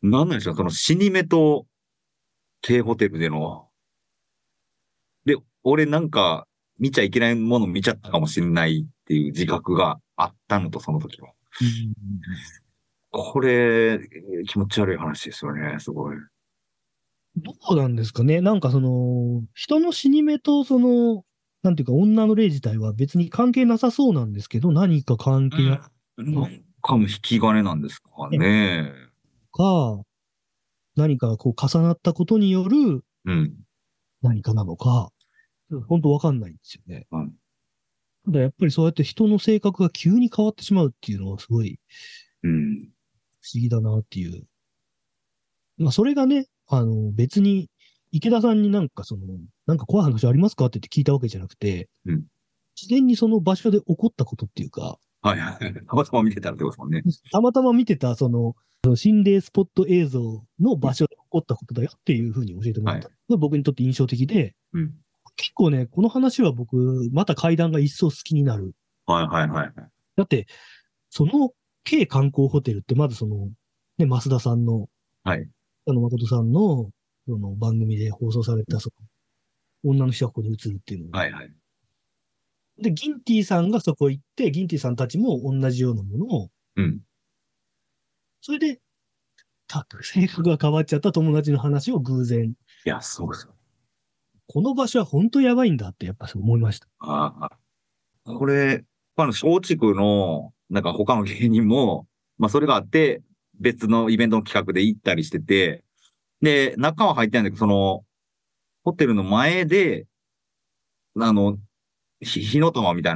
[0.00, 1.66] なんなんでしょう、その死に目と
[2.62, 3.68] K ホテルでの、
[5.26, 11.34] で、俺なんか見ちゃいけないもの見ちゃったかもしれないっていう自覚があったのと、その時は。
[13.16, 13.98] これ、
[14.46, 16.16] 気持ち悪い話ですよね、すごい。
[17.36, 18.40] どうなんですかね？
[18.40, 21.24] なんかその、人の死に目とその、
[21.62, 26.32] なんていうか女の霊自体は別に関係なさそうなんですけど、何か関係ある？
[26.32, 28.92] なんかの引き金なんですかね。
[29.52, 30.00] か、
[30.94, 33.54] 何かこう重なったことによるうん。
[34.22, 35.10] 何かなのか、
[35.88, 37.06] 本当わかんないんですよね。
[37.10, 37.32] うん
[38.24, 41.78] ただやっぱりそうやって人の性格が急に変わってしまうっていうのはすごい
[42.42, 42.88] うん。
[43.46, 44.44] 不思議だなっていう。
[45.78, 47.70] まあそれがね、あの別に
[48.10, 49.22] 池田さんになんかその、
[49.66, 52.24] なんか怖い話ありますかって聞いたわけじゃなくて、うん
[52.78, 55.74] 自然にその場所で起こったことっていうか、はいはい。
[55.88, 57.02] たまたま見てたらってことですもんね。
[57.32, 58.54] たまたま見てたその、
[58.96, 63.08] 心霊スポット映像の場所で起こったことだよっていうふうに教えてもらった。
[63.36, 64.94] 僕にとって印象的で、うん。
[65.36, 66.76] 結構ね、この話は僕、
[67.12, 68.74] また階段が一層好きになる。
[69.06, 69.72] はいはいはい。
[70.16, 70.46] だって、
[71.08, 71.52] その
[71.86, 73.48] K 観光ホテルって、まずその、
[73.96, 74.88] ね、増田さんの、
[75.24, 75.48] はい。
[75.88, 76.90] あの、誠さんの、
[77.26, 78.90] その番組で放送された、そ
[79.84, 81.52] の、女の人がここに移るっていうのがはいはい。
[82.78, 87.00] で、ギンティさんがそこ行って、ギンティさんたちも同じようなものを、うん。
[88.40, 88.80] それで、
[89.68, 92.50] た性格が変わっちゃった友達の話を偶然、
[92.84, 93.54] いや、そうですよ。
[94.48, 96.88] この場所は本当やばいんだってやっぱそう思いました。
[96.98, 97.58] ああ。
[98.24, 98.84] これ、
[99.16, 102.06] 他の松竹の、なんか他の芸人も、
[102.38, 103.22] まあそれがあって、
[103.58, 105.82] 別のイベントの企画で行ったりしてて、
[106.42, 108.04] で、中は入ってないんだけど、その、
[108.84, 110.06] ホテルの前で、
[111.18, 111.58] あの、
[112.20, 113.14] 火の玉みたい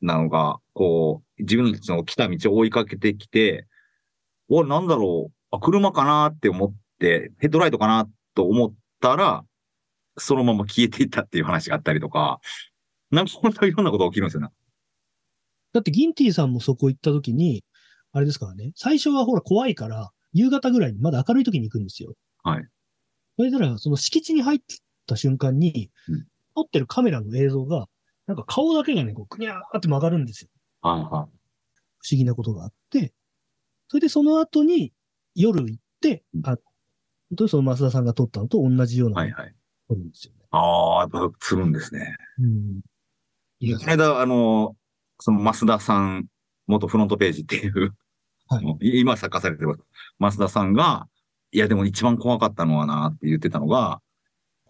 [0.00, 3.66] なのが、こう、自分たちの来た道を追いかけてきて、
[4.48, 9.44] お、なんだろう、あ、車かなって思って、ヘッドライトかなと思ったら、
[10.18, 12.40] そのまま消えていったっていう話があったりとか、
[13.10, 14.48] なんか本当にいろんなことが起きるんですよね。
[15.72, 17.64] だってギンティさんもそこ行った時に、
[18.12, 22.14] あれですからね、最初はほら怖いから、夕方ぐらいにまだ明るい時に行くんですよ。
[22.42, 22.66] はい。
[23.36, 24.60] それなら、その敷地に入っ
[25.06, 27.86] た瞬間に、うん撮ってるカメラの映像が、
[28.26, 30.50] なんか顔だけがね、こう、くにゃーって曲がるんですよ。
[30.82, 31.28] はいは不思
[32.10, 33.14] 議なことがあって、
[33.88, 34.92] それでその後に
[35.34, 36.58] 夜行って、うんあ、
[37.30, 39.54] 本当にその増田さんが撮ったのと同じようなはいはい。
[39.88, 40.40] 撮るんですよね。
[40.50, 42.14] ああ、やっぱするんですね。
[42.38, 42.80] うん。
[43.60, 44.76] いやこの間、あの、
[45.22, 46.26] その増田さん、
[46.66, 47.94] 元フロントページっていう、
[48.48, 50.36] はい 今作家されてます。
[50.36, 51.08] 増田さんが、
[51.52, 54.02] いやでも一番怖かったのはなって言ってたのが、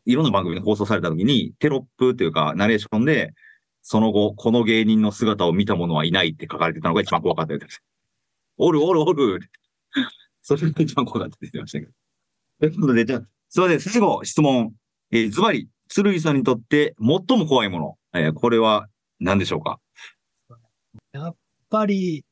[0.04, 3.34] いろんな番組で放送された時に、テロップというか、ナレーションで、
[3.80, 7.82] その後、この芸人の姿を見た者はいないって書かれてたのが一番怖かったです。
[8.58, 9.40] おるおるおる
[10.42, 11.92] それが一番怖かったって言ってましたけど。
[12.60, 14.74] ということで、じゃあ、すいません、最後、質問。
[15.12, 18.88] えーズバリ、剣さんにとって最も怖いもの、えーこれは
[19.20, 19.78] 何でしょうか？
[21.12, 21.36] やっ
[21.68, 22.24] ぱり、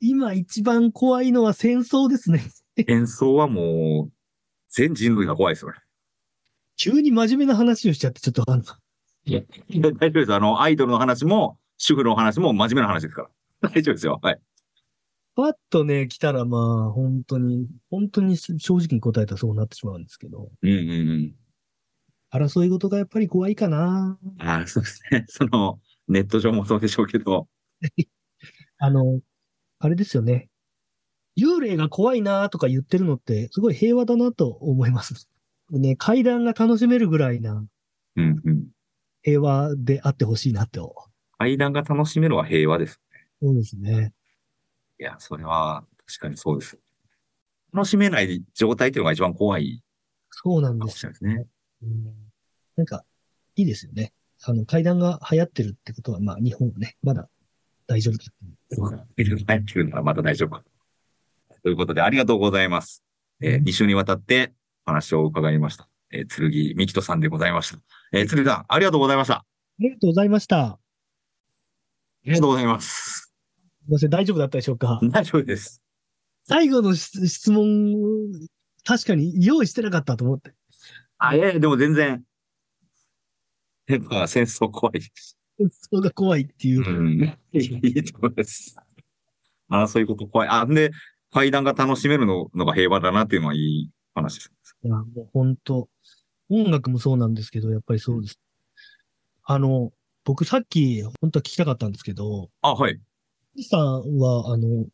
[0.00, 2.42] 今一番怖いのは戦争ですね。
[2.76, 4.12] 戦争はもう、
[4.68, 5.78] 全人類が怖いですよね。
[6.76, 8.62] 急に真面目な話をしちゃって、ちょっとあの、
[9.26, 10.34] いや、大丈夫です。
[10.34, 13.30] あの、アイドルの話も、主婦の話も真面目な話ですから。
[13.70, 14.18] 大丈夫ですよ。
[14.22, 14.40] はい。
[15.34, 21.34] パッとね、来たらまあ、本当に、本当に正直に答えたらそうなってしまうんですけど、うんうんうん。
[22.32, 24.18] 争い事がやっぱり怖いかな。
[24.38, 25.24] ああ、そうですね。
[25.28, 27.48] その、ネット上もそうでしょうけど。
[28.78, 29.20] あの、
[29.78, 30.48] あれですよね。
[31.36, 35.28] 幽霊が怖いなとか言ってるのって、すごい平和だなと思います。
[35.70, 37.64] ね、階段が楽しめるぐらいな
[38.16, 38.66] うんうん。
[39.22, 40.94] 平和であってほしいなと。
[41.38, 43.00] 階段が楽しめるは平和です。
[43.42, 44.12] そうですね。
[45.00, 46.78] いや、それは確かにそうです。
[47.72, 49.82] 楽しめない状態っていうのが一番怖い
[50.30, 51.46] そうなんですよね。
[51.82, 52.14] うん
[52.76, 53.04] なんか、
[53.54, 54.12] いいですよね。
[54.42, 57.28] あの、階段が流行ってるってことは、まあ、日本はね、まだ
[57.86, 58.53] 大丈夫だっていう
[59.16, 60.62] ビルが入ってるならまだ大丈夫か。
[61.62, 63.02] ということで、ありがとうございます。
[63.40, 64.52] えー、2週にわたって
[64.86, 65.88] お話を伺いました。
[66.10, 67.78] えー、剣みきとさんでございました。
[68.12, 69.34] えー、剣さん、ありがとうございました。
[69.34, 69.44] ああ
[69.80, 70.78] りがとうございました。
[72.24, 73.20] りがとうございます。
[73.20, 73.34] す
[73.88, 74.98] いません、大丈夫だったでしょうか？
[75.02, 75.82] 大丈夫です。
[76.44, 77.94] 最後の質質問、
[78.84, 80.52] 確かに用意してなかったと思って。
[81.18, 82.22] あ、いやいや、でも全然、
[83.86, 85.38] やっぱ戦争怖いです。
[85.70, 87.02] それが怖いっていうう。
[87.02, 87.38] ん。
[87.52, 88.76] いいところです。
[89.68, 90.48] あそういうこと怖い。
[90.48, 90.90] あ、んで、
[91.30, 94.52] 階段が楽しめるののが平和だなっていうのはいい話です。
[94.84, 95.88] いや、もう本当
[96.50, 98.38] 音楽もそうなんですけど、やっぱりそうです。
[99.44, 99.92] あの、
[100.24, 103.00] 僕さっき本当は聞きたかったんですけど、あ、はい。
[103.62, 104.86] さんは、あの、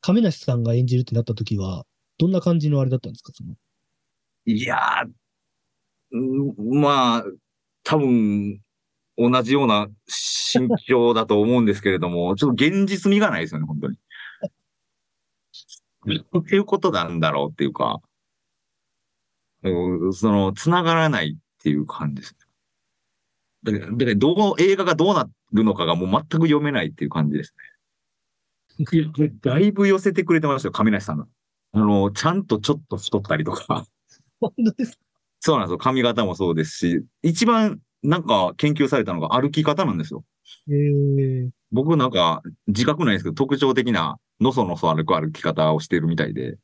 [0.00, 1.84] 亀梨さんが演じるってなった時は、
[2.18, 3.32] どんな感じのあれだったんですか？
[3.34, 3.54] その
[4.44, 5.10] いやー、
[6.12, 6.18] う
[6.74, 7.24] んまあ、
[7.82, 8.60] 多分、
[9.18, 13.96] 同じような心境だと思うんですけれども、 ちょっと現実味がないですよね、本当に。
[16.38, 18.00] っていうことなんだろうっていうか、
[19.62, 22.36] うんその、繋がらないっていう感じです
[23.64, 23.72] ね。
[23.72, 27.54] だから、だからどう、映画がどうなるのかがもう全く読めないっていう感じです
[28.78, 28.86] ね。
[28.92, 29.06] いや
[29.40, 31.26] だいぶ寄せてくれてましたよ、亀梨さんが。
[31.72, 33.86] あの、ちゃんとちょっと太ったりとか。
[34.38, 34.98] 本当ですか？
[35.40, 35.78] そうなんですよ。
[35.78, 40.24] 髪型もそうですし、一番なんか研究されたのが歩き方なんですよ。
[40.68, 46.56] えー、僕なんか自覚ないんですけど、特徴的なのそのそ歩く歩き方をしてるみたいで、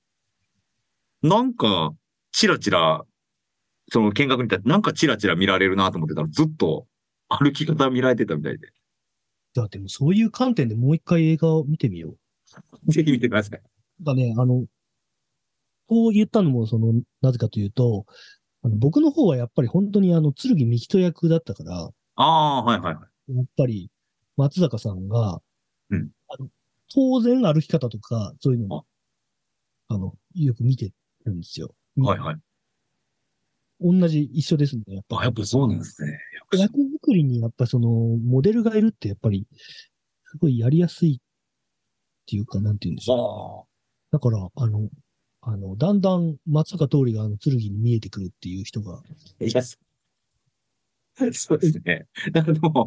[1.23, 1.93] なんか、
[2.33, 3.03] チラチラ、
[3.91, 6.87] その見学に行ったら、なんかチラチラ見られるなと思ってたら、ずっと
[7.29, 8.73] 歩き方見られてたみたいで。
[9.55, 12.17] じゃあでもそういう観点でもう一回映画を見てみよ
[12.87, 12.93] う。
[12.93, 13.61] ぜひ見てください。
[14.03, 14.65] がね、あの、
[15.87, 18.07] こう言ったのも、その、なぜかというと、
[18.65, 23.37] あの僕の方はやっぱり本当にあの、剣幹人役だったから、ああ、はいはいはい。
[23.37, 23.91] やっぱり
[24.37, 25.41] 松坂さんが、
[25.91, 26.49] うんあの
[26.95, 28.85] 当然歩き方とか、そういうのも、
[29.89, 30.93] あの、よく見て
[31.25, 31.75] るんですよ。
[31.97, 32.37] はいはい。
[33.81, 34.83] 同じ、一緒ですね。
[34.89, 36.19] やっぱあ、やっぱそうなんですね。
[36.53, 43.67] 役作りにやっぱその、モデルがいるってやっぱり、すごいやりやすいっていうか、なんて言うんでしょ
[44.13, 44.15] う。
[44.15, 44.91] あだから、あの、
[45.43, 49.45] あの、だんだん松坂桃李があの、剣に見えてくるっていう人が、あ。
[49.45, 49.77] いや、そ
[51.33, 52.07] そうですね。
[52.33, 52.87] だからでも、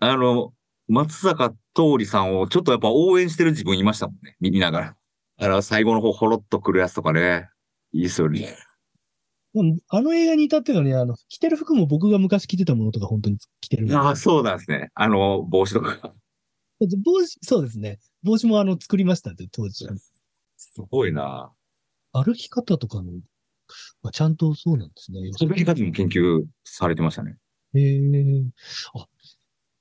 [0.00, 0.52] あの、
[0.88, 4.36] 松坂桃李さんをちょっとやっぱ応援してる自分いましたもんね。
[4.40, 4.96] 見ながら。
[5.38, 7.48] あの、最後の方ほろっとくるやつとかね。
[7.92, 8.56] いいですよね。
[9.54, 14.90] うんあの映画に至ってはね、あの、着てる服も僕が昔着てたものとか本当に着てるああ、そうなんですね。
[14.94, 16.12] あの、帽子とか。
[17.04, 17.98] 帽子、そうですね。
[18.24, 19.86] 帽子もあの、作りましたって、当時。
[20.72, 21.52] すごいな。
[22.12, 23.12] 歩き方とかの、
[24.02, 25.20] まあ、ちゃんとそうなんですね。
[25.40, 27.36] 喋り方も研究されてましたね。
[27.74, 28.44] へえ。
[28.94, 29.06] あ、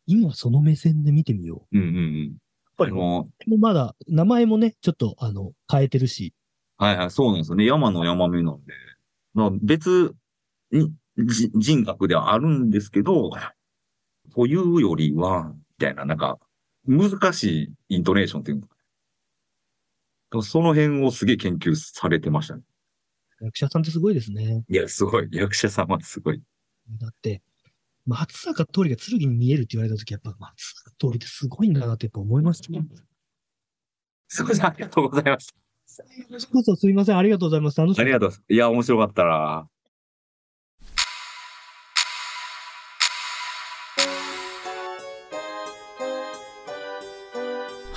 [0.06, 1.78] 今その目線で見てみよう。
[1.78, 2.24] うんうんうん。
[2.26, 2.34] やっ
[2.78, 6.34] ぱり、あもの、うまだ、名前もね、ちょっと、あの、変えてるし。
[6.78, 7.66] はいはい、そうなんですよね。
[7.66, 8.74] 山の山目なんで。
[9.34, 10.14] まあ、別
[10.72, 13.32] にじ人格ではあるんですけど、
[14.34, 16.40] というよりは、みたいな、なんか、
[16.86, 18.83] 難しいイントネーションっていうのかな
[20.42, 22.64] その辺をすげえ研究されてましたね。
[23.42, 24.64] 役者さんってすごいですね。
[24.68, 25.30] いや、すごい。
[25.32, 26.42] 役者さんはすごい。
[27.00, 27.42] だって、
[28.06, 32.66] 松坂桃李が剣に見えるって言われたとき、やっぱ松坂桃李ってすごいんだなってやっぱ思いました。
[34.28, 35.54] すみません、ありがとうございました。
[36.52, 37.80] こそすいません、ありがとうございます。
[37.80, 38.54] 楽しありがとうございます。
[38.54, 39.68] いや、面白かったな。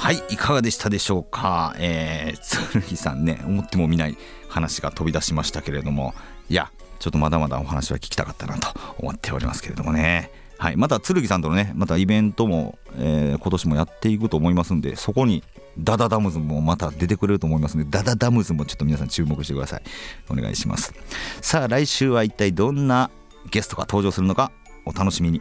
[0.07, 1.74] はい、いかがでしたでしょうか？
[1.80, 4.16] えー、剣さんね、思ってもみない
[4.48, 6.14] 話が飛び出しましたけれども、
[6.48, 10.30] いや、ちょっとまだまだお話は聞きたかったなと思っておりますけれどもね。
[10.59, 15.42] はい、また剣さんとのね、またイベントも、えー今年もやっていくと思いますんで、そこに
[15.76, 19.82] ダダダムズもまた出てくれると思いますので、ダダダムズもちょっと皆さん注目してください。
[20.30, 20.94] お願いします。
[21.40, 23.11] さあ、来週は一体どんな
[23.50, 24.52] ゲストが登場するのか、
[24.84, 25.40] お楽しみに。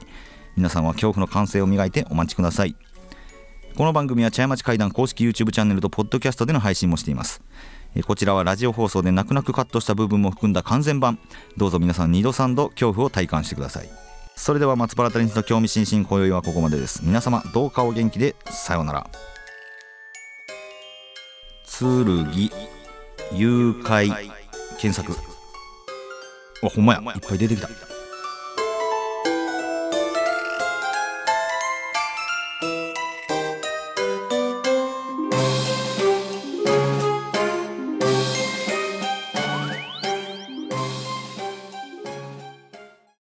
[0.57, 2.75] 皆さんは恐怖の感性を磨いてお待ちください。
[3.75, 7.41] この番組は茶屋町会談公式 YouTube チャンネルとポッドキャストでの配信もしています。
[8.07, 11.19] こちらはラジオ放送で泣く泣くカットした部分も含んだ完全版。
[11.57, 13.89] どうぞ皆さん2度3度恐怖を体感してください。
[14.37, 17.01] それでは松原谷の興味津々今宵はここまでです。
[17.03, 19.09] 皆様どうかお元気でさようなら。
[21.77, 22.05] 剣
[23.33, 24.07] 誘拐
[24.77, 25.11] 検索。
[26.63, 27.67] あほんまやいっぱい出てきた。